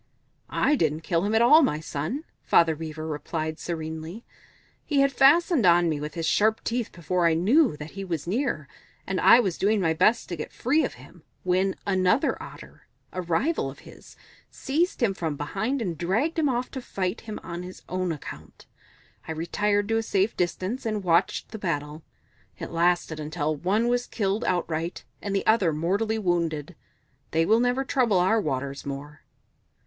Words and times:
"I 0.49 0.75
didn't 0.75 1.01
kill 1.01 1.23
him 1.25 1.35
at 1.35 1.43
all, 1.43 1.61
my 1.61 1.79
son," 1.79 2.23
Father 2.41 2.75
Beaver 2.75 3.05
replied 3.05 3.59
serenely. 3.59 4.25
"He 4.83 5.01
had 5.01 5.11
fastened 5.11 5.63
on 5.63 5.87
me 5.89 5.99
with 5.99 6.15
his 6.15 6.25
sharp 6.25 6.63
teeth 6.63 6.91
before 6.91 7.27
I 7.27 7.35
knew 7.35 7.77
that 7.77 7.91
he 7.91 8.03
was 8.03 8.25
near, 8.25 8.67
and 9.05 9.21
I 9.21 9.39
was 9.39 9.59
doing 9.59 9.79
my 9.79 9.93
best 9.93 10.27
to 10.29 10.35
get 10.35 10.51
free 10.51 10.83
of 10.83 10.95
him 10.95 11.21
when 11.43 11.75
another 11.85 12.35
Otter, 12.41 12.87
a 13.13 13.21
rival 13.21 13.69
of 13.69 13.77
his, 13.85 14.15
seized 14.49 15.03
him 15.03 15.13
from 15.13 15.35
behind 15.35 15.83
and 15.83 15.95
dragged 15.99 16.39
him 16.39 16.49
off 16.49 16.71
to 16.71 16.81
fight 16.81 17.21
him 17.21 17.39
on 17.43 17.61
his 17.61 17.83
own 17.87 18.11
account. 18.11 18.65
I 19.27 19.31
retired 19.33 19.87
to 19.89 19.97
a 19.97 20.01
safe 20.01 20.35
distance 20.35 20.83
and 20.83 21.03
watched 21.03 21.49
the 21.49 21.59
battle. 21.59 22.01
It 22.57 22.71
lasted 22.71 23.19
until 23.19 23.55
one 23.55 23.87
was 23.87 24.07
killed 24.07 24.43
outright 24.45 25.03
and 25.21 25.35
the 25.35 25.45
other 25.45 25.71
mortally 25.71 26.17
wounded. 26.17 26.75
They 27.29 27.45
will 27.45 27.59
never 27.59 27.83
trouble 27.85 28.17
our 28.17 28.41
waters 28.41 28.83
more." 28.83 29.21